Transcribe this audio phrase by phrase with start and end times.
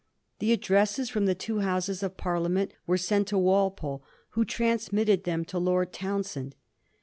[0.39, 5.45] The addresses from the two Houses of Parliament were sent to Walpole, who transmitted them
[5.45, 6.55] to Lord Townshend.